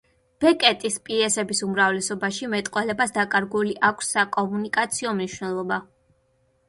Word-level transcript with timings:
ბეკეტის 0.43 0.95
პიესების 1.09 1.59
უმრავლესობაში 1.67 2.49
მეტყველებას 2.55 3.15
დაკარგული 3.21 3.77
აქვს 3.91 4.13
საკომუნიკაციო 4.17 5.15
მნიშვნელობა. 5.21 5.83